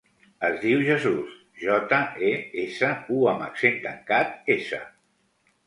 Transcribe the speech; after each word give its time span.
Es 0.47 0.55
diu 0.61 0.79
Jesús: 0.87 1.35
jota, 1.65 1.99
e, 2.31 2.33
essa, 2.63 2.91
u 3.21 3.21
amb 3.35 3.47
accent 3.51 3.79
tancat, 3.87 4.37
essa. 4.59 4.85